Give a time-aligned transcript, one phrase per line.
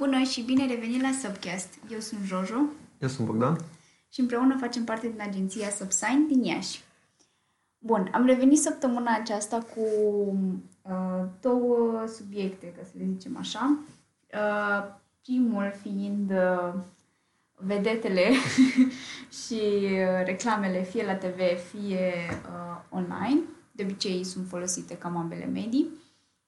[0.00, 1.68] Bună și bine revenit la Subcast.
[1.90, 2.60] Eu sunt Jojo.
[2.98, 3.56] Eu sunt Bogdan.
[4.08, 6.84] Și împreună facem parte din agenția Subsign din Iași.
[7.78, 9.80] Bun, am revenit săptămâna aceasta cu
[10.82, 13.78] uh, două subiecte, ca să le zicem așa.
[14.34, 16.74] Uh, primul fiind uh,
[17.54, 18.30] vedetele
[19.44, 21.38] și uh, reclamele fie la TV,
[21.70, 23.40] fie uh, online.
[23.72, 25.88] De obicei sunt folosite cam ambele medii.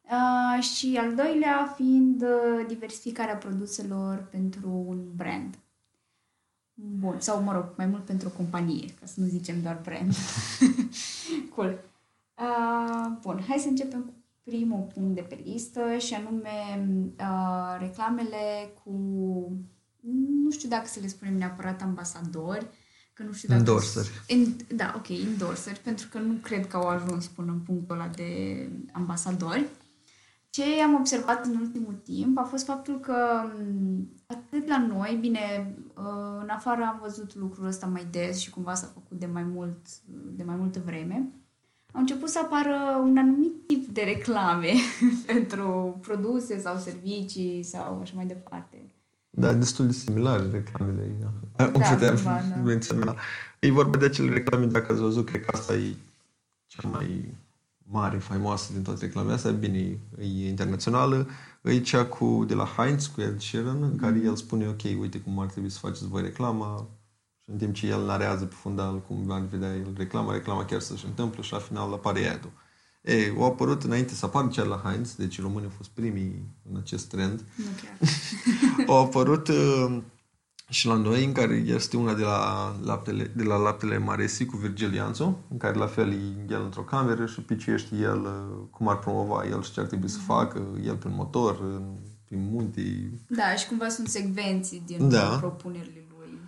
[0.03, 5.59] Uh, și al doilea fiind uh, diversificarea produselor pentru un brand.
[6.75, 10.15] Bun, sau mă rog, mai mult pentru o companie, ca să nu zicem doar brand.
[11.55, 11.79] cool.
[12.39, 16.87] Uh, bun, hai să începem cu primul punct de pe listă și anume
[17.21, 18.91] uh, reclamele cu,
[20.43, 22.67] nu știu dacă să le spunem neapărat ambasadori,
[23.13, 23.61] că nu știu dacă...
[23.61, 24.11] Endorseri.
[24.27, 28.09] In, da, ok, endorseri, pentru că nu cred că au ajuns până în punctul ăla
[28.09, 29.65] de ambasadori.
[30.53, 33.15] Ce am observat în ultimul timp a fost faptul că
[34.27, 38.75] atât la noi, bine, uh, în afară am văzut lucrul ăsta mai des și cumva
[38.75, 39.79] s-a făcut de mai, mult,
[40.37, 41.29] de mai multă vreme,
[41.93, 44.73] au început să apară un anumit tip de reclame
[45.33, 48.77] pentru produse sau servicii sau așa mai departe.
[49.31, 51.17] Da, destul de similare reclamele.
[51.57, 51.95] Da, cumva,
[53.05, 53.15] da.
[53.59, 55.95] E vorba de acele reclame, dacă ați văzut, cred că asta e
[56.67, 57.35] cea mai
[57.93, 61.29] mare, faimoasă din toate reclamele astea, bine, e internațională,
[61.63, 65.19] e cea cu, de la Heinz, cu Ed Sheeran, în care el spune, ok, uite
[65.19, 66.89] cum ar trebui să faceți voi reclama,
[67.45, 70.81] și în timp ce el narează pe fundal cum va vedea el reclama, reclama chiar
[70.81, 72.53] să-și întâmplă și la final apare ad
[73.03, 76.77] E, au apărut înainte să apară cea la Heinz, deci românii au fost primii în
[76.77, 77.45] acest trend.
[77.57, 78.09] Nu chiar.
[78.97, 79.99] au apărut uh,
[80.73, 84.57] și la noi, în care este una de la laptele, de la laptele Maresi cu
[84.57, 88.89] Virgil Ianțu, în care la fel e el într-o cameră și piciuiește el uh, cum
[88.89, 90.27] ar promova el și ce ar trebui să mhm.
[90.27, 91.83] facă, el prin motor,
[92.25, 93.11] prin munte.
[93.27, 95.37] Da, și cumva sunt secvenții din da.
[95.41, 96.39] propunerile lui.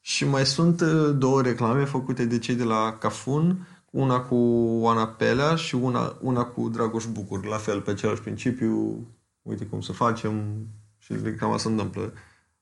[0.00, 4.34] Și mai sunt uh, două reclame făcute de cei de la Cafun, una cu
[4.80, 9.06] Oana Pelea și una, una cu Dragoș Bucur, la fel, pe același principiu,
[9.42, 10.66] uite cum să facem
[10.98, 12.12] și reclama se întâmplă.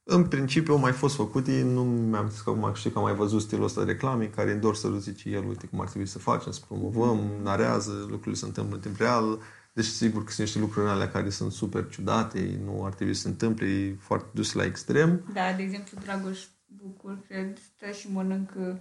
[0.04, 3.14] În principiu au mai fost făcute, nu mi-am zis că acum știu că am mai
[3.14, 6.18] văzut stilul ăsta de reclame, care îndor să zice el, uite cum ar trebui să
[6.18, 9.38] facem, să promovăm, narează, lucrurile se întâmplă în timp real.
[9.72, 13.20] Deci sigur că sunt niște lucruri alea care sunt super ciudate, nu ar trebui să
[13.20, 15.30] se întâmple, foarte dus la extrem.
[15.32, 18.78] Da, de exemplu, Dragoș Bucur, cred, stă și mănâncă,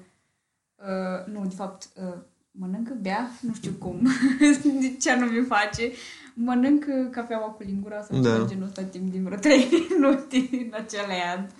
[0.75, 2.21] uh, nu, de fapt, uh,
[2.51, 4.07] mănâncă, bea, nu știu cum,
[5.01, 5.91] ce anume face,
[6.35, 8.45] mănânc cafeaua cu lingura sau da.
[8.45, 11.51] genul ăsta timp din vreo 3 minute în acele ad.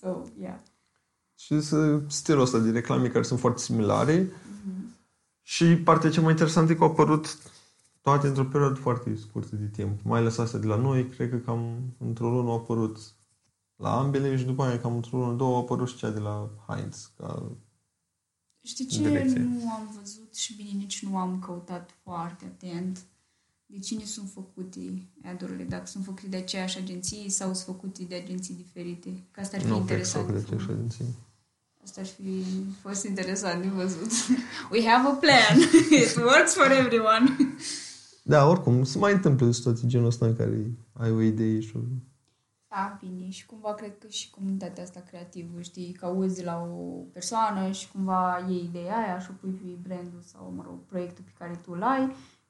[0.00, 0.58] So, yeah.
[1.34, 1.60] Și
[2.08, 4.24] stilul ăsta de reclame care sunt foarte similare.
[4.24, 4.98] Mm-hmm.
[5.42, 7.38] Și partea cea mai interesantă e că au apărut
[8.00, 10.02] toate într-o perioadă foarte scurtă de timp.
[10.02, 12.98] Mai ales astea de la noi, cred că cam într-o lună au apărut
[13.76, 16.50] la ambele și după aia cam într-o lună, două au apărut și cea de la
[16.66, 17.10] Heinz.
[17.16, 17.52] Ca
[18.62, 19.38] Știi ce direcție.
[19.40, 23.04] nu am văzut și bine nici nu am căutat foarte atent?
[23.70, 28.14] De cine sunt făcute ad dacă sunt făcute de aceeași agenție sau sunt făcute de
[28.14, 29.24] agenții diferite.
[29.30, 30.26] Că asta ar fi nu, interesant.
[30.26, 31.04] Nu, de aceeași agenție.
[31.82, 32.44] Asta ar fi
[32.80, 34.10] fost interesant de văzut.
[34.72, 35.58] We have a plan.
[36.02, 37.56] It works for everyone.
[38.22, 41.80] Da, oricum, se mai întâmplă situații genul ăsta în care ai o idee și o...
[42.68, 43.30] Da, bine.
[43.30, 47.90] Și cumva cred că și comunitatea asta creativă, știi, că auzi la o persoană și
[47.90, 51.60] cumva iei ideea aia și o pui pe brandul sau, mă rog, proiectul pe care
[51.64, 51.82] tu îl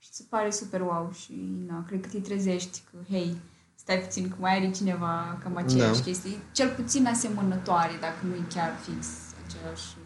[0.00, 1.33] ai și îți pare super wow și
[1.66, 3.37] na, cred că te trezești că, hei,
[3.75, 6.05] stai puțin, că mai are cineva cam aceeași da.
[6.05, 9.06] chestii, cel puțin asemănătoare, dacă nu e chiar fix
[9.47, 9.97] același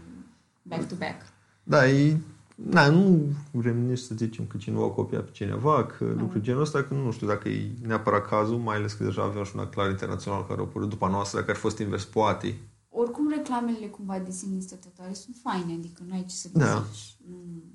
[0.62, 1.22] back-to-back.
[1.62, 2.16] Da, e,
[2.54, 6.18] na, nu vrem nici să zicem că cineva a copiat pe cineva, că mm.
[6.18, 9.44] lucruri genul ăsta, că nu știu dacă e neapărat cazul, mai ales că deja avem
[9.44, 12.58] și un clar internațional care a apărut după noastră, dacă ar fost invers, poate.
[12.88, 16.84] Oricum, reclamele cumva de sine stătătoare sunt faine, adică nu ai ce să da.
[16.92, 17.16] zici.
[17.26, 17.73] Mm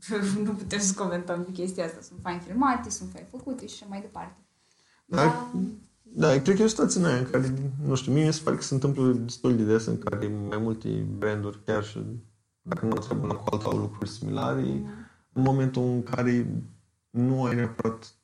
[0.44, 2.00] nu putem să comentăm chestia asta.
[2.00, 4.36] Sunt fain filmate, sunt fain făcute și așa mai departe.
[5.04, 5.50] Da, da,
[6.02, 8.40] da cred că e o situație în aia în care, nu știu, mie mi se
[8.44, 10.88] pare că se întâmplă destul de des în care mai multe
[11.18, 11.98] branduri, chiar și
[12.62, 14.86] dacă nu treabă una cu alta, au lucruri similare, mm.
[15.32, 16.62] în momentul în care
[17.10, 18.14] nu ai neapărat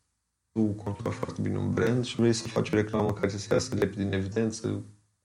[0.53, 3.53] tu controlat foarte bine un brand și vrei să faci o reclamă care să se
[3.53, 4.83] iasă repede din evidență,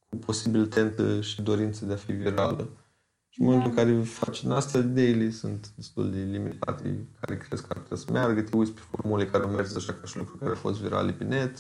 [0.10, 2.79] cu posibil tentă și dorință de a fi virală și
[3.40, 7.68] în momentul în care faci din astea, daily sunt destul de limitate, care crezi că
[7.70, 10.40] ar trebui să meargă, te uiți pe formule care au mers așa ca și lucruri
[10.40, 11.58] care au fost virale pe net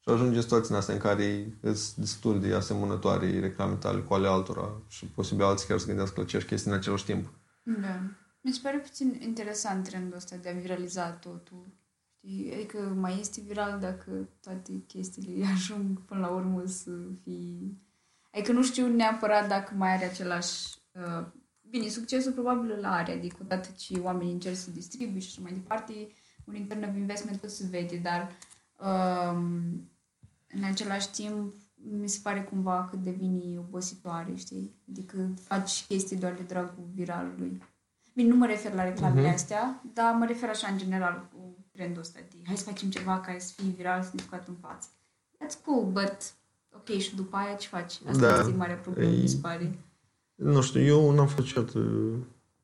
[0.00, 4.28] și ajungi în situația asta în care sunt destul de asemănătoare reclame tale cu ale
[4.28, 7.32] altora și posibil alții chiar să gândească la aceeași chestii în același timp.
[7.62, 8.00] Da.
[8.40, 11.66] Mi se pare puțin interesant trendul ăsta de a viraliza totul.
[12.18, 12.52] Știi?
[12.54, 16.90] Adică mai este viral dacă toate chestiile ajung până la urmă să
[17.22, 17.78] fie...
[18.32, 20.78] Adică nu știu neapărat dacă mai are același...
[20.92, 21.26] Uh,
[21.70, 25.52] bine, succesul probabil îl are, adică odată ce oamenii încerc să distribuie și așa mai
[25.52, 25.92] departe,
[26.44, 28.30] un return of investment tot se vede, dar
[28.76, 29.44] um,
[30.48, 34.74] în același timp mi se pare cumva că devine obositoare, știi?
[34.90, 37.62] Adică faci chestii doar de dragul viralului.
[38.14, 39.34] Bine, nu mă refer la reclamele uh-huh.
[39.34, 43.20] astea, dar mă refer așa în general cu trendul ăsta de hai să facem ceva
[43.20, 44.88] care să fie viral, să ne scoată în față.
[45.36, 46.34] That's cool, but
[46.72, 48.00] ok, și după aia ce faci?
[48.08, 48.38] Asta da.
[48.38, 49.78] este marea problemă, mi se pare.
[50.42, 51.72] Nu știu, eu n-am făcut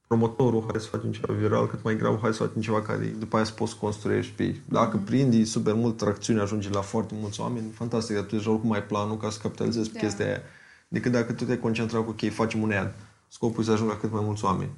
[0.07, 3.37] promotorul, hai să facem ceva viral, cât mai grav, hai să facem ceva care după
[3.37, 5.05] aia să poți construiești pe Dacă mm-hmm.
[5.05, 8.83] prindi super mult tracțiune, ajunge la foarte mulți oameni, fantastic, dar tu deja oricum ai
[8.83, 9.99] planul ca să capitalizezi da.
[9.99, 10.41] chestia aia.
[10.89, 12.95] Decât dacă tu te concentrat cu, ok, facem un ad,
[13.29, 14.71] scopul e să ajungă la cât mai mulți oameni.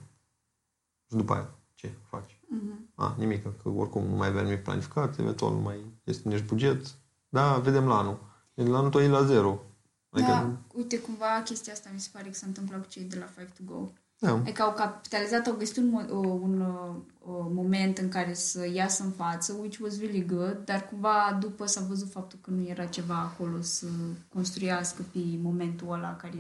[1.10, 2.32] Și după aia, ce faci?
[2.32, 2.94] Mm-hmm.
[2.94, 6.86] A, nimic, că oricum nu mai avea nimic planificat, eventual nu mai este nici buget.
[7.28, 8.18] Da, vedem la anul.
[8.54, 9.60] La anul tău e la zero.
[10.18, 10.32] Adică...
[10.32, 13.26] Da, uite, cumva chestia asta mi se pare că s-a întâmplat cu cei de la
[13.26, 13.88] Five to Go.
[14.20, 14.32] Da.
[14.32, 16.60] Adică au capitalizat, au găsit un, un, un,
[17.22, 21.66] un moment în care să iasă în față, which was really good, dar cumva după
[21.66, 23.86] s-a văzut faptul că nu era ceva acolo să
[24.28, 26.38] construiască pe momentul ăla care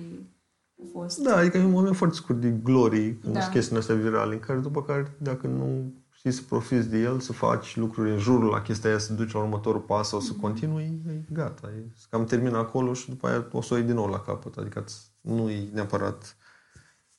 [0.82, 1.18] a fost.
[1.18, 3.48] Da, adică e un moment foarte scurt de glory când da.
[3.48, 5.92] chestiile astea virale, în care după care dacă nu
[6.30, 9.32] știi să profiți de el, să faci lucruri în jurul la chestia aia, să duci
[9.32, 10.40] la următorul pas sau să mm-hmm.
[10.40, 11.70] continui, e gata.
[11.76, 14.56] E, cam termină acolo și după aia o să o iei din nou la capăt.
[14.56, 14.84] Adică
[15.20, 16.36] nu e neapărat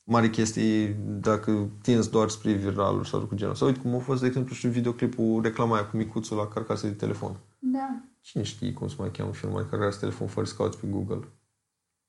[0.04, 3.54] mari chestii dacă tinzi doar spre viralul sau cu genul.
[3.54, 6.86] Sau uite cum a fost, de exemplu, și videoclipul reclama aia cu micuțul la carcasă
[6.86, 7.36] de telefon.
[7.58, 8.02] Da.
[8.20, 11.28] Cine știe cum se mai cheamă filmul carcasă de telefon fără să cauți pe Google?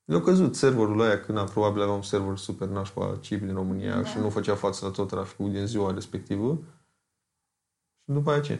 [0.06, 3.95] Le-a căzut serverul ăla când a, probabil avea un server super nașpa chip din România
[3.95, 4.06] da.
[4.06, 6.59] și nu făcea față la tot traficul din ziua respectivă.
[8.12, 8.60] Și după aia ce?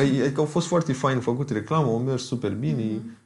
[0.00, 2.82] Adică au fost foarte fain făcut reclamă, au mers super bine.
[2.82, 3.24] Mm-hmm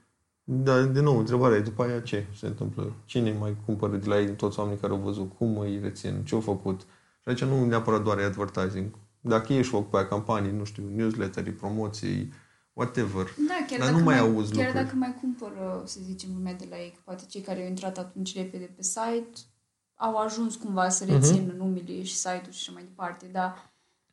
[0.53, 2.93] da, din nou, întrebarea e după aia ce se întâmplă?
[3.05, 5.33] Cine mai cumpără de la ei toți oamenii care au văzut?
[5.37, 6.25] Cum îi rețin?
[6.25, 6.81] Ce au făcut?
[7.21, 8.99] Și aici nu neapărat doar advertising.
[9.21, 12.33] Dacă ești fac pe aia campanii, nu știu, newsletter promoții,
[12.73, 13.35] whatever.
[13.49, 14.85] Da, chiar Dar dacă nu mai, mai auzi Chiar lucruri.
[14.85, 18.37] dacă mai cumpără, să zicem, lumea de la ei, poate cei care au intrat atunci
[18.37, 19.31] repede pe site
[19.95, 21.12] au ajuns cumva să mhm.
[21.12, 21.57] rețină uh-huh.
[21.57, 23.70] numele și site-ul și așa mai departe, dar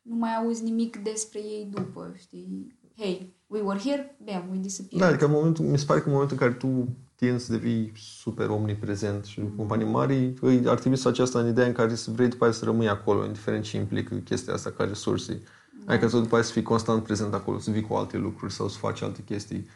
[0.08, 2.76] nu mai auzi nimic despre ei după, știi?
[2.96, 5.06] Hei, we were here, bam, we disappeared.
[5.06, 7.52] Da, adică în momentul, mi se pare că în momentul în care tu tienzi să
[7.52, 9.56] devii super omniprezent și mm-hmm.
[9.56, 10.34] companii mari,
[10.66, 12.88] ar trebui să faci asta în ideea în care să vrei după aia să rămâi
[12.88, 15.42] acolo, indiferent ce implică chestia asta ca resurse.
[15.84, 15.92] Da.
[15.92, 18.68] Adică să după aia să fii constant prezent acolo, să vii cu alte lucruri sau
[18.68, 19.66] să faci alte chestii.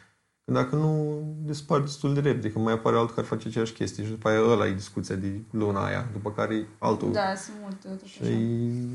[0.45, 4.09] Dacă nu, dispar destul de repede, că mai apare altul care face aceeași chestie și
[4.09, 7.11] după aia ăla e discuția de luna aia, după care altul.
[7.11, 8.05] Da, sunt multe.
[8.05, 8.33] Și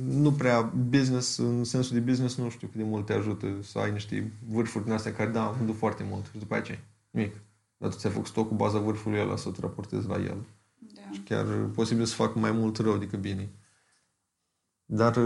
[0.07, 3.79] nu prea business, în sensul de business, nu știu cât de mult te ajută să
[3.79, 6.79] ai niște vârfuri din astea care, da, am vândut foarte mult și după aia ce?
[7.11, 7.37] Nimic.
[7.77, 10.47] Dar tu ți-ai făcut stoc cu baza vârfului ăla să te raportezi la el.
[10.79, 11.03] Da.
[11.13, 11.45] Și chiar
[11.75, 13.51] posibil să facă mai mult rău decât bine.
[14.85, 15.19] Dar,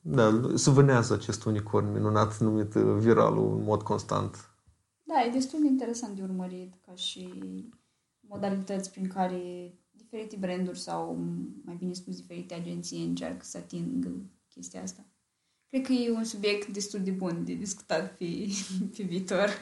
[0.00, 4.51] da, să vânează acest unicorn minunat numit viralul în mod constant
[5.12, 7.28] da, e destul de interesant de urmărit ca și
[8.20, 11.18] modalități prin care diferite branduri sau,
[11.64, 14.10] mai bine spus, diferite agenții încearcă să atingă
[14.54, 15.04] chestia asta.
[15.68, 18.24] Cred că e un subiect destul de bun de discutat pe,
[18.96, 19.60] pe viitor.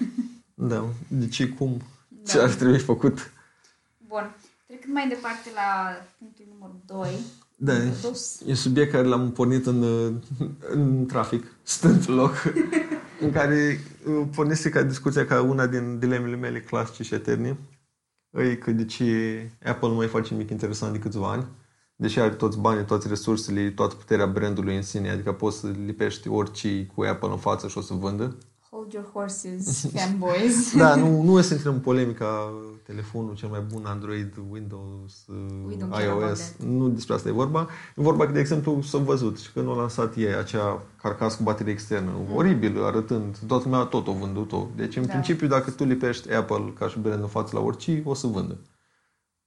[0.55, 2.33] Da, de ce, cum, da.
[2.33, 3.33] ce ar trebui făcut.
[4.07, 4.37] Bun,
[4.67, 7.15] trecând mai departe la punctul numărul 2.
[7.57, 7.93] Da, e
[8.47, 9.83] un subiect care l-am pornit în,
[10.61, 12.35] în trafic, stând pe loc.
[13.25, 13.90] în care uh,
[14.35, 17.59] pornise ca discuția ca una din dilemele mele clasice și eterne,
[18.31, 21.47] e că de ce Apple nu mai face nimic interesant de câțiva ani,
[21.97, 26.29] deși are toți banii, toate resursele, toată puterea brandului în sine, adică poți să lipești
[26.29, 28.39] orice cu Apple în față și o să vândă.
[28.73, 30.77] Hold your horses, fanboys.
[30.77, 32.53] da, nu, nu e să intrăm în polemica
[32.87, 35.25] telefonul cel mai bun Android, Windows,
[36.03, 36.55] iOS.
[36.67, 37.69] Nu despre asta e vorba.
[37.97, 41.43] E vorba că, de exemplu, s-a văzut și când au lansat ei acea carcasă cu
[41.43, 42.37] baterie externă, mm.
[42.37, 44.69] oribil, arătând, toată lumea tot o vândut-o.
[44.77, 45.13] Deci, în da.
[45.13, 48.59] principiu, dacă tu lipești Apple ca și brand în față la orice, o să vândă.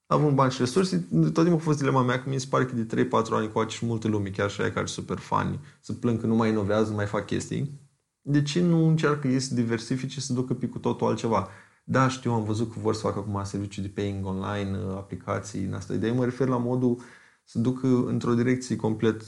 [0.05, 2.75] Având bani și resurse, tot timpul a fost dilema mea că mi se pare că
[2.75, 5.93] de 3-4 ani cu și multe lume, chiar și aia care sunt super fani, să
[5.93, 7.81] plâng că nu mai inovează, nu mai fac chestii.
[8.25, 11.47] De ce nu încearcă ei să diversifice, să ducă pe cu totul altceva?
[11.83, 15.63] Da, știu, am văzut că vor să facă acum serviciu de paying online, uh, aplicații,
[15.63, 15.93] în asta.
[15.93, 16.99] Ideea mă refer la modul
[17.43, 19.21] să ducă într-o direcție complet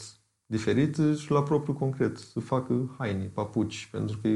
[0.46, 2.18] diferită și la propriu concret.
[2.18, 4.30] Să facă haine, papuci, pentru că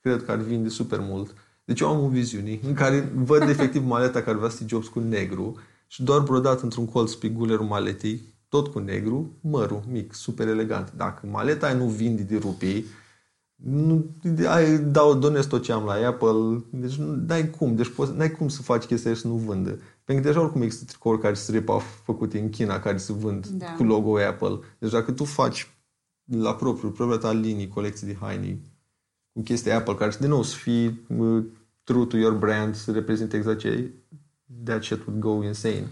[0.00, 1.34] cred că ar vinde super mult.
[1.64, 5.00] Deci eu am o viziune în care văd efectiv maleta care vrea Steve Jobs cu
[5.00, 10.48] negru și doar brodat într-un colț pe gulerul maletei tot cu negru, mărul mic, super
[10.48, 10.92] elegant.
[10.96, 12.84] Dacă maleta aia nu vinde de rupii,
[13.56, 14.16] nu,
[14.48, 18.30] ai, dau, donez tot ce am la Apple, deci nu ai cum, deci poți, n-ai
[18.30, 19.70] cum să faci chestia și să nu vândă.
[20.04, 21.70] Pentru că deja oricum există tricouri care se rip
[22.04, 23.66] făcute în China, care se vând da.
[23.66, 24.58] cu logo Apple.
[24.78, 25.76] Deci dacă tu faci
[26.24, 28.58] la propriu, propria ta linii, colecții de haine,
[29.32, 31.44] cu chestii Apple, care din nou să fii uh,
[31.84, 33.90] true to your brand, să reprezinte exact ce
[34.64, 35.86] that shit would go insane.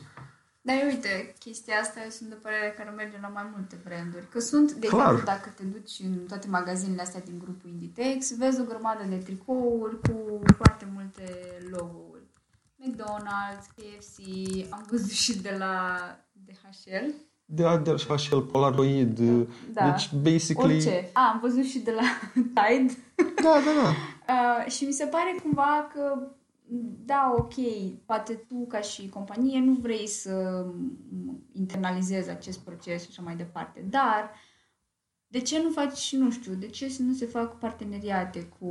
[0.66, 4.28] Dar uite, chestia asta eu sunt de părere că nu merge la mai multe branduri.
[4.28, 5.00] Că sunt, de Clar.
[5.00, 9.16] exemplu, dacă te duci în toate magazinele astea din grupul Inditex, vezi o grămadă de
[9.16, 11.24] tricouri cu foarte multe
[11.70, 12.22] logo-uri.
[12.82, 14.18] McDonald's, KFC,
[14.70, 15.74] am văzut și de la
[16.46, 17.06] DHL.
[17.44, 19.18] De la DHL, Polaroid,
[19.72, 19.90] Da.
[19.90, 20.74] deci basically...
[20.74, 21.10] Orice.
[21.12, 22.02] A, am văzut și de la
[22.56, 22.96] Tide.
[23.42, 23.92] Da, da, da.
[24.28, 26.28] Uh, și mi se pare cumva că
[27.04, 27.54] da, ok,
[28.04, 30.64] poate tu ca și companie nu vrei să
[31.52, 34.30] internalizezi acest proces și așa mai departe, dar
[35.26, 38.66] de ce nu faci, nu știu, de ce nu se fac parteneriate cu...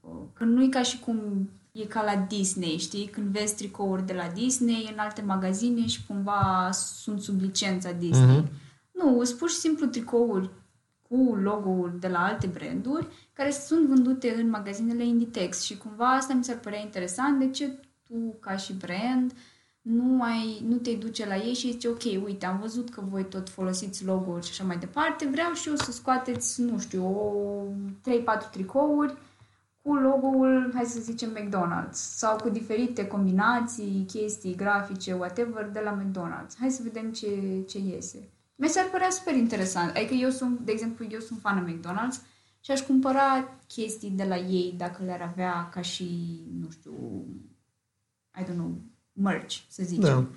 [0.00, 3.06] uh, Că nu e ca și cum e ca la Disney, știi?
[3.06, 8.36] Când vezi tricouri de la Disney în alte magazine și cumva sunt sub licența Disney.
[8.38, 8.50] Mhm.
[8.92, 10.50] Nu, sunt pur și simplu tricouri
[11.12, 16.34] cu logo-ul de la alte branduri care sunt vândute în magazinele Inditex și cumva asta
[16.34, 19.32] mi s-ar părea interesant de ce tu ca și brand
[19.82, 23.24] nu, ai, nu te duce la ei și zici ok, uite, am văzut că voi
[23.24, 27.64] tot folosiți logo-uri și așa mai departe, vreau și eu să scoateți, nu știu, o
[28.46, 29.16] 3-4 tricouri
[29.82, 36.02] cu logo-ul, hai să zicem, McDonald's sau cu diferite combinații, chestii grafice, whatever, de la
[36.02, 36.58] McDonald's.
[36.58, 38.31] Hai să vedem ce, ce iese.
[38.54, 39.96] Mi s-ar părea super interesant.
[39.96, 42.30] Adică eu sunt, de exemplu, eu sunt fană McDonald's
[42.60, 47.26] și aș cumpăra chestii de la ei dacă le-ar avea ca și, nu știu,
[48.40, 48.80] I don't know,
[49.12, 50.02] merch, să zicem.
[50.02, 50.28] Da.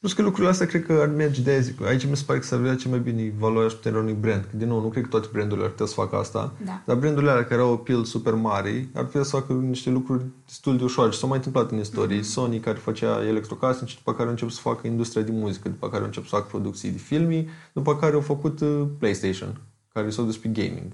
[0.00, 1.82] Plus că lucrurile astea cred că ar merge de aia zic.
[1.82, 4.42] Aici mi se pare că s-ar vedea cel mai bine valoarea și puterea unui brand.
[4.50, 6.52] Că, din nou, nu cred că toate brandurile ar putea să facă asta.
[6.64, 6.82] Da.
[6.86, 10.76] Dar brandurile alea care au appeal super mari ar putea să facă niște lucruri destul
[10.76, 11.10] de ușoare.
[11.10, 12.16] Și s-au mai întâmplat în istorie.
[12.16, 12.24] Mhm.
[12.24, 15.98] Sony care făcea electrocasnice, după care au început să facă industria de muzică, după care
[16.00, 19.60] au început să facă producții de filmi, după care au făcut uh, PlayStation,
[19.92, 20.92] care s-au dus pe gaming.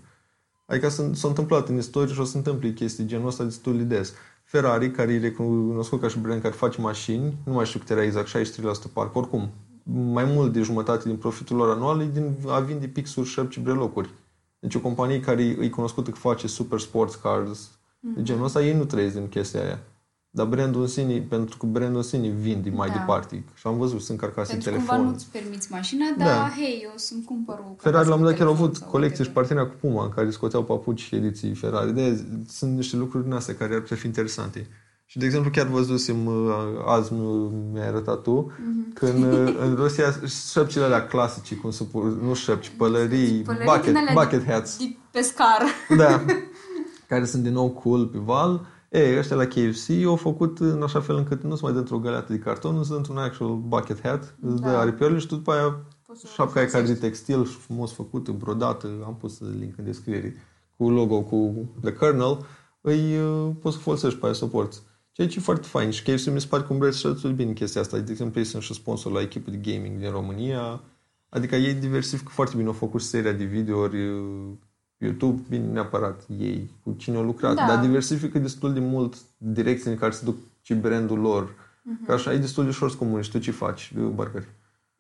[0.67, 3.77] Adică s- s-a întâmplat în istorie și o să se întâmple chestii genul ăsta destul
[3.77, 4.13] de des.
[4.47, 8.03] Ferrari, care e recunoscut ca și brand care face mașini, nu mai știu cât era
[8.03, 9.51] exact, 63% parcă, oricum,
[10.13, 14.11] mai mult de jumătate din profitul lor anual e din a vinde pixuri, șerpi, brelocuri.
[14.59, 18.77] Deci o companie care e cunoscută că face super sports cars, de genul ăsta, ei
[18.77, 19.79] nu trăiesc din chestia aia.
[20.37, 22.95] Dar brandul în sine, pentru că brandul în sine vinde mai Da.
[22.95, 23.45] departe.
[23.55, 25.13] Și am văzut, sunt carcase în Pentru cumva telefon.
[25.13, 26.51] nu-ți permiți mașina, dar Da.
[26.57, 28.89] hei, eu să-mi cumpăr o Ferrari la un moment dat chiar au telefon avut sau
[28.91, 29.57] colecții și whatever.
[29.57, 31.95] partenera cu Puma în care scoteau papuci ediții Ferrari.
[31.95, 34.67] De sunt niște lucruri din astea care ar putea fi interesante.
[35.09, 36.53] Și, de exemplu, chiar văzusem, uh,
[36.87, 38.93] azi mi- mi-ai arătat tu, Mhm.
[38.93, 40.15] că în, uh, în Rusia
[40.53, 44.53] șerpcile alea clasice, cum se pur, nu șerpi, pălării, Pălării bucket, din alea bucket de-
[44.53, 44.77] hats.
[44.79, 45.63] De pescar.
[45.97, 46.25] Da.
[47.09, 48.67] care sunt din nou cool pe val.
[48.91, 51.99] Ei, ăștia la KFC au făcut în așa fel încât nu se mai dă într-o
[51.99, 54.79] găleată de carton, nu se dă într-un actual bucket hat, îți dă Da.
[54.79, 57.01] aripioarele și tu după aia Poți să o șapca aia care de folosești.
[57.09, 60.35] textil și frumos făcută, brodată, am pus link în descriere,
[60.77, 62.47] cu logo, cu The Kernel,
[62.81, 64.83] îi uh, poți să folosești pe aia să o porți.
[65.13, 67.53] Ceea ce e foarte fain și KFC mi se pare că îmbrățișează destul de bine
[67.53, 67.99] chestia asta.
[67.99, 70.81] De exemplu, ei sunt și sponsor la echipă de gaming din România.
[71.29, 72.69] Adică ei diversifică foarte bine.
[72.69, 74.53] Au făcut și seria de videouri uh,
[74.99, 77.67] YouTube, bine, neapărat ei, cu cine au lucrat, Da.
[77.67, 81.55] dar diversifică destul de mult direcții în care se duc și brandul lor.
[82.07, 84.49] Că așa e destul de ușor să comunici tu ce faci, uh, burgeri.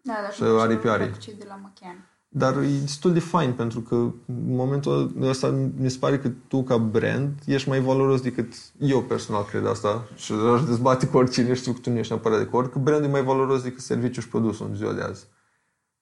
[0.02, 1.04] Da, dar Și cum aripioare.
[1.04, 2.08] fac cei de la McCann.
[2.28, 4.12] Dar e destul de fain pentru că în
[4.54, 9.44] momentul ăsta mi se pare că tu ca brand ești mai valoros decât eu personal
[9.44, 12.72] cred asta și aș dezbate cu oricine, știu că tu nu ești neapărat de acord,
[12.72, 15.26] că brandul e mai valoros decât serviciul și produsul în ziua de azi.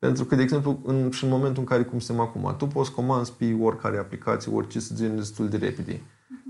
[0.04, 2.92] Pentru că, de exemplu, în, și în momentul în care, cum suntem acum, tu poți
[2.92, 6.02] comanzi pe oricare aplicație, orice să gen destul de repede.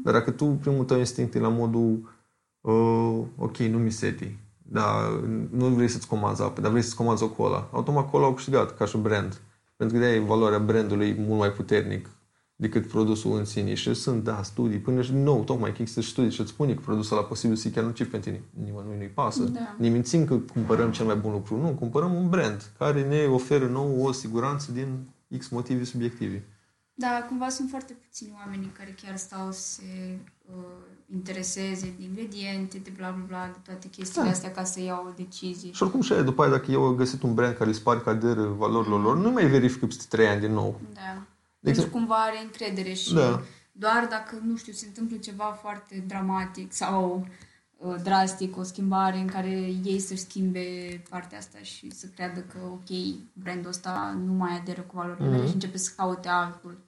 [0.05, 2.19] Dar dacă tu primul tău instinct e la modul
[2.61, 5.11] uh, ok, nu mi seti, dar
[5.51, 8.77] nu vrei să-ți comanzi apă, dar vrei să-ți comanzi o cola, automat cola au câștigat
[8.77, 9.41] ca și brand.
[9.77, 12.09] Pentru că de-aia e valoarea brandului mult mai puternic
[12.57, 13.75] decât produsul în sine.
[13.75, 16.81] Și sunt, da, studii, până și nou, tocmai că există studii și îți spune că
[16.85, 18.43] produsul la posibil să fie chiar nociv pentru tine.
[18.65, 19.43] Nimănui nu-i pasă.
[19.43, 19.75] Da.
[19.79, 21.57] Ne mințim că cumpărăm cel mai bun lucru.
[21.57, 25.09] Nu, cumpărăm un brand care ne oferă nou o siguranță din
[25.39, 26.45] X motive subiective.
[26.97, 30.55] Da, cumva sunt foarte puțini oameni care chiar stau să se uh,
[31.13, 34.31] intereseze de ingrediente, de bla bla bla, de toate chestiile Da.
[34.31, 35.73] astea ca să iau o decizie.
[35.73, 37.99] Și oricum și aia, după aia, dacă eu am găsit un brand care își pare
[37.99, 40.81] că aderă valorilor lor, nu mai verifică peste 3 ani din nou.
[40.95, 41.23] Da.
[41.65, 43.43] De Pentru exemplu- cumva are încredere și Da.
[43.73, 47.27] doar dacă, nu știu, se întâmplă ceva foarte dramatic sau
[47.77, 49.51] uh, drastic, o schimbare în care
[49.85, 50.63] ei să-și schimbe
[51.09, 52.89] partea asta și să creadă că, ok,
[53.33, 55.47] brandul ăsta nu mai aderă cu valorile mele Mhm.
[55.49, 56.79] și începe să caute altul.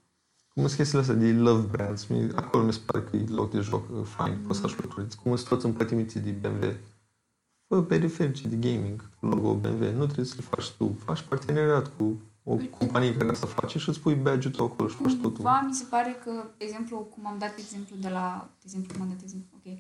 [0.55, 2.07] Cum sunt chestiile astea de love brands?
[2.07, 4.77] Mi- Acolo mi se pare că e loc de joc uh, fain, poți să faci
[4.81, 5.15] lucruri.
[5.23, 6.73] Cum sunt toți împătimiții de BMW.
[7.69, 9.93] Fă periferici de gaming cu logo BMW.
[9.97, 10.97] Nu trebuie să le faci tu.
[11.05, 14.95] Faci parteneriat cu o companie care asta face și îți pui badge-ul tău acolo și
[14.97, 15.31] faci totul.
[15.33, 18.93] Cumva mi se pare că, de exemplu, cum am dat exemplu de la, de exemplu,
[18.93, 19.73] cum am dat exemplu, ok,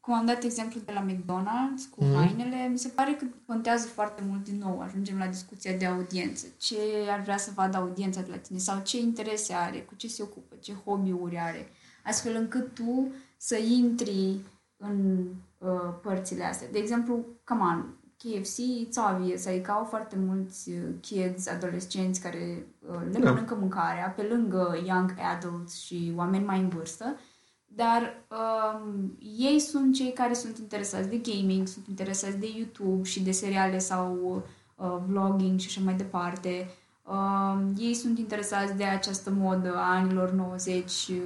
[0.00, 2.14] cum am dat exemplu de la McDonald's cu Mhm.
[2.14, 4.80] hainele, mi se pare că contează foarte mult din nou.
[4.80, 6.46] Ajungem la discuția de audiență.
[6.58, 6.76] Ce
[7.10, 10.22] ar vrea să vadă audiența de la tine sau ce interese are, cu ce se
[10.22, 11.68] ocupă, ce hobby-uri are,
[12.04, 14.40] astfel încât tu să intri
[14.76, 15.24] în
[15.58, 15.68] uh,
[16.02, 16.68] părțile astea.
[16.70, 22.66] De exemplu, come on, KFC, it's obvious, adică au foarte mulți uh, kids, adolescenți care
[22.90, 23.30] uh, le Da.
[23.30, 27.16] mănâncă mâncarea, pe lângă young adults și oameni mai în vârstă,
[27.66, 33.22] dar um, ei sunt cei care sunt interesați de gaming, sunt interesați de YouTube și
[33.22, 34.42] de seriale sau
[34.76, 36.70] uh, vlogging și așa mai departe.
[37.02, 41.16] Um, ei sunt interesați de această modă a anilor 90, uh,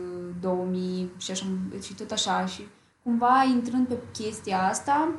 [0.41, 1.45] 2000 și, așa,
[1.83, 2.47] și tot așa.
[2.47, 2.63] Și
[3.03, 5.13] cumva intrând pe chestia asta,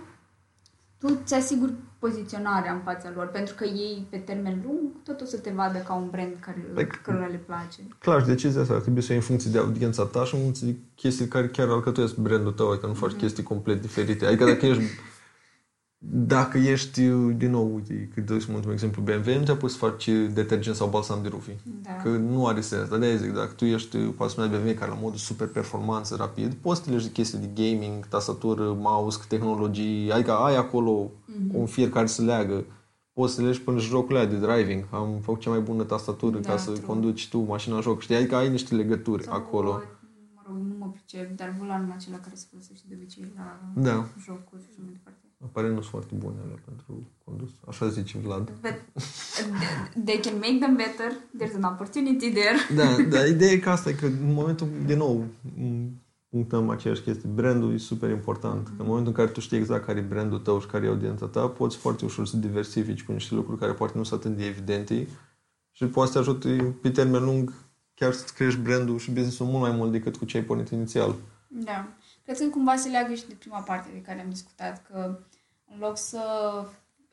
[1.07, 5.25] tu ți asiguri poziționarea în fața lor, pentru că ei, pe termen lung, tot o
[5.25, 7.79] să te vadă ca un brand care, Like- cărora le place.
[7.99, 10.67] Clar, și decizia asta trebuie să iei în funcție de audiența ta și în funcție
[10.67, 14.25] de chestii care chiar alcătuiesc brandul tău, adică nu faci chestii complet diferite.
[14.25, 14.83] Adică dacă ești
[16.11, 17.01] dacă ești,
[17.37, 20.75] din nou, uite, cât de mult un exemplu BMW, nu te poți să faci detergent
[20.75, 21.51] sau balsam de rufi.
[21.83, 21.95] Da.
[22.03, 22.89] Că nu are sens.
[22.89, 26.53] Dar de zic, dacă tu ești pasionat de BMW care la modul super performanță, rapid,
[26.53, 31.57] poți să te legi de chestii de gaming, tastatură, mouse, tehnologii, adică ai acolo Mhm.
[31.59, 32.63] un fier care se leagă.
[33.13, 34.83] Poți să te legi până jocurile de driving.
[34.89, 36.85] Am făcut cea mai bună tastatură Da, ca să true.
[36.85, 38.01] conduci tu mașina în joc.
[38.01, 38.15] Știi?
[38.15, 39.81] Adică ai niște legături Sau, acolo.
[40.45, 44.07] Mă rog, nu mă pricep, dar volanul acela care se folosește de obicei la Da.
[44.25, 45.17] jocuri și așa mai departe.
[45.45, 47.51] Aparent nu sunt foarte bune alea pentru condus.
[47.67, 48.51] Așa zice Vlad.
[48.61, 48.77] But
[50.05, 51.11] they can make them better.
[51.39, 52.57] There's an opportunity there.
[52.75, 55.25] Da, dar ideea e că asta e că în momentul, din nou,
[55.57, 57.29] m, punctăm aceeași chestie.
[57.29, 58.65] Brandul e super important.
[58.65, 60.89] Că în momentul în care tu știi exact care e brandul tău și care e
[60.89, 64.37] audiența ta, poți foarte ușor să diversifici cu niște lucruri care poate nu sunt atât
[64.37, 65.07] de evidente
[65.71, 67.53] și poate să te ajute pe termen lung
[67.95, 71.15] chiar să-ți crești brandul și business-ul mult mai mult decât cu ce ai pornit inițial.
[71.47, 71.87] Da.
[72.23, 75.19] Cred că cumva se leagă și de prima parte de care am discutat, că
[75.73, 76.19] în loc să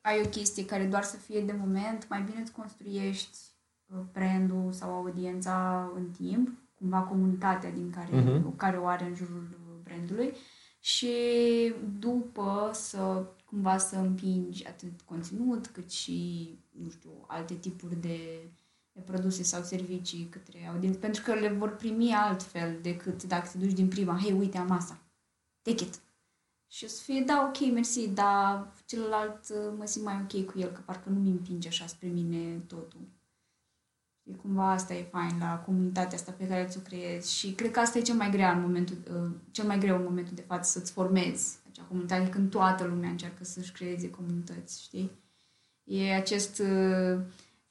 [0.01, 3.39] ai o chestie care doar să fie de moment, mai bine îți construiești
[3.87, 8.57] uh, brandul sau audiența în timp, cumva comunitatea din care, Mhm.
[8.57, 10.33] care o are în jurul uh, brandului
[10.81, 11.15] și
[11.99, 16.49] după să cumva să împingi atât conținut cât și,
[16.83, 18.19] nu știu, alte tipuri de,
[18.93, 23.59] de produse sau servicii către audiență, pentru că le vor primi altfel decât dacă te
[23.59, 24.99] duci din prima, hei, uite, am asta,
[25.63, 26.01] take it.
[26.73, 30.59] Și o să fie, da, ok, mersi, dar celălalt uh, mă simt mai ok cu
[30.59, 33.01] el, că parcă nu mi împinge așa spre mine totul.
[34.23, 37.81] Și cumva asta e fain la comunitatea asta pe care ți-o creezi și cred că
[37.81, 40.79] asta e cel mai greu în momentul, uh, cel mai greu în momentul de față,
[40.79, 45.11] să-ți formezi acea comunitate, când toată lumea încearcă să-și creeze comunități, știi?
[45.85, 47.21] E acest, uh,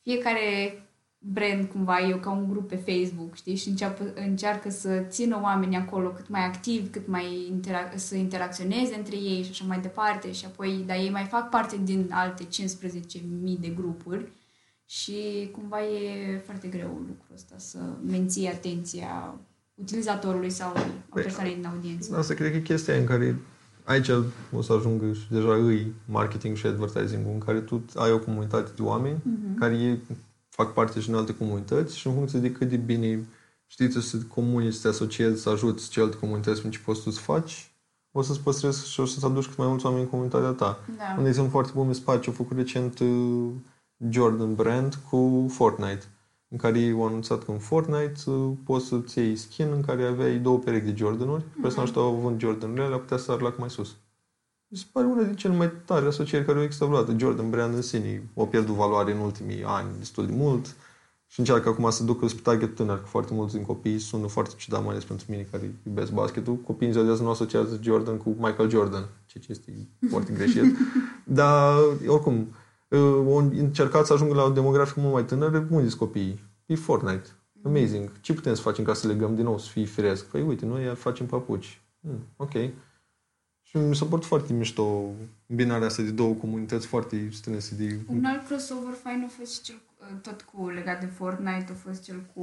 [0.02, 0.84] fiecare
[1.22, 3.56] brand cumva e ca un grup pe Facebook, știi?
[3.56, 8.96] Și înceapă, încearcă să țină oamenii acolo cât mai activi, cât mai interac- să interacționeze
[8.96, 12.44] între ei și așa mai departe și apoi, dar ei mai fac parte din alte
[12.44, 14.32] 15.000 de grupuri
[14.86, 19.36] și cumva e foarte greu lucrul ăsta să menții atenția
[19.76, 20.80] utilizatorului sau a
[21.10, 22.18] Păi, persoanei din audiență.
[22.18, 23.36] Asta cred că e chestia în care
[23.84, 24.10] aici
[24.54, 28.72] o să ajungă și deja îi marketing și advertising în care tu ai o comunitate
[28.76, 29.58] de oameni Mhm.
[29.58, 30.00] care ei
[30.64, 33.28] fac parte și în alte comunități și în funcție de cât de bine
[33.66, 37.04] știți tu să te comunici, să te asociezi, să ajuți celelalte comunități prin ce poți
[37.04, 37.72] tu să faci,
[38.12, 40.80] o să-ți păstrezi și o să-ți aduci cât mai mulți oameni în comunitatea ta.
[40.98, 41.16] Da.
[41.18, 43.50] Un exemplu foarte bun mi se pare ce a făcut recent uh,
[44.10, 46.04] Jordan Brand cu Fortnite
[46.48, 50.04] în care ei au anunțat că în Fortnite uh, poți să-ți iei skin în care
[50.04, 53.70] aveai două perechi de Jordanuri și personajul tău având Jordanurile alea putea să arlac mai
[53.70, 53.96] sus.
[54.72, 57.18] Mi se pare una din cele mai tare asocieri care au existat vreodată.
[57.18, 60.76] Jordan Brand în sine a pierdut valoare în ultimii ani destul de mult
[61.28, 64.54] și încearcă acum să ducă spre target tânăr, că foarte mulți din copii sună foarte
[64.58, 66.56] ciudat, mai ales pentru mine care iubesc basketul.
[66.56, 70.34] Copiii în ziua de azi nu asociază Jordan cu Michael Jordan, ceea ce este foarte
[70.34, 70.78] greșit.
[71.40, 72.56] Dar, oricum,
[72.88, 75.68] uh, au încercat să ajungă la o demografică mult mai tânără.
[75.70, 76.44] Unde sunt copiii?
[76.66, 77.30] Pe Fortnite.
[77.64, 78.12] Amazing.
[78.22, 80.26] Ce putem să facem ca să legăm din nou, să fie firesc?
[80.26, 81.82] Păi uite, noi facem papuci.
[82.02, 82.54] Hmm, ok.
[83.70, 85.12] Și mi s-a părut foarte mișto
[85.48, 88.00] binarea asta de două comunități foarte strânse de...
[88.08, 92.04] Un alt crossover fain a fost cel, uh, tot cu legat de Fortnite, a fost
[92.04, 92.42] cel cu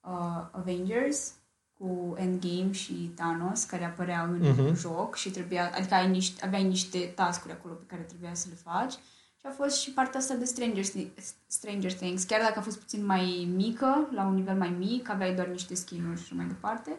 [0.00, 1.32] uh, Avengers,
[1.78, 4.74] cu Endgame și Thanos, care apărea în Mhm.
[4.74, 8.54] joc și trebuia, adică ai niște, aveai niște task-uri acolo pe care trebuia să le
[8.62, 8.92] faci.
[9.36, 12.78] Și a fost și partea asta de Stranger, Thi- Stranger Things, chiar dacă a fost
[12.78, 16.98] puțin mai mică, la un nivel mai mic, aveai doar niște skin-uri și mai departe.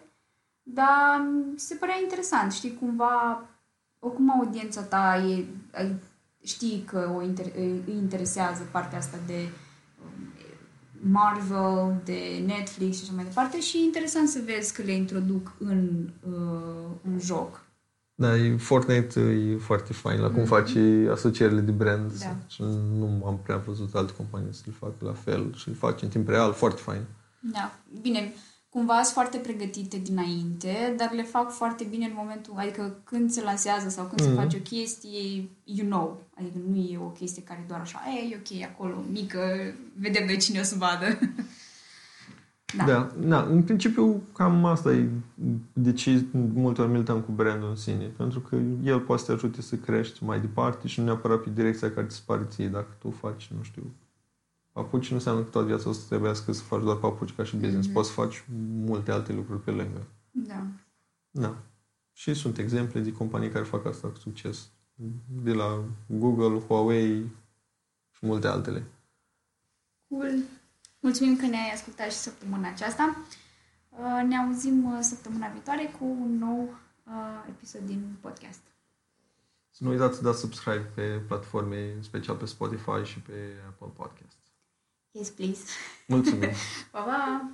[0.68, 3.46] Dar mi se părea interesant, știi, cumva,
[4.00, 5.96] oricum audiența ta e, ai,
[6.44, 9.50] știi că o inter, îi interesează partea asta de
[10.06, 10.28] um,
[11.12, 15.52] Marvel, de Netflix și așa mai departe și e interesant să vezi că le introduc
[15.60, 17.64] în, uh, în joc.
[18.16, 20.72] Da, e- Fortnite e foarte fain la cum faci
[21.12, 22.20] asocierile de brand Mhm.
[22.20, 22.36] Da.
[22.48, 22.62] și
[22.98, 26.10] nu am prea văzut alte companii să le facă la fel și le faci în
[26.10, 27.02] timp real, foarte fain.
[27.40, 28.34] Da, bine,
[28.76, 33.42] cumva sunt foarte pregătite dinainte, dar le fac foarte bine în momentul, adică când se
[33.44, 34.30] lansează sau când Mhm.
[34.30, 38.34] se face o chestie, you know, adică nu e o chestie care doar așa, e,
[38.34, 39.40] e ok, acolo, mică,
[40.00, 41.06] vedem noi cine o să vadă.
[42.78, 42.86] Da.
[42.86, 43.12] Da.
[43.18, 45.08] da, în principiu cam asta e
[45.74, 49.34] de ce multe ori milităm cu brandul în sine, pentru că el poate să te
[49.34, 52.68] ajute să crești mai departe și nu neapărat pe direcția care ți se pare ție,
[52.68, 53.84] dacă tu faci, nu știu,
[54.76, 57.56] papuci nu înseamnă că toată viața o să trebuiască să faci doar papuci ca și
[57.56, 57.94] business, Mhm.
[57.96, 58.44] poți să faci
[58.86, 60.08] multe alte lucruri pe lângă.
[60.32, 60.66] Da.
[61.32, 61.56] Da.
[62.14, 64.70] Și sunt exemple de companii care fac asta cu succes.
[65.44, 67.32] De la Google, Huawei
[68.12, 68.84] și multe altele.
[70.08, 70.34] Cool.
[71.00, 73.18] Mulțumim că ne-ai ascultat și săptămâna aceasta.
[73.90, 76.62] Uh, Ne auzim uh, săptămâna viitoare cu un nou
[77.08, 78.60] uh, episod din podcast.
[79.70, 83.34] Să nu uitați să dați subscribe pe platforme, în special pe Spotify și pe
[83.68, 84.38] Apple Podcast.
[85.16, 85.62] Yes, please.
[86.08, 86.50] Mulțumim!
[86.92, 87.50] Pa, pa!